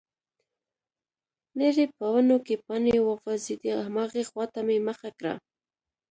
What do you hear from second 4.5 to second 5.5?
مې مخه کړه،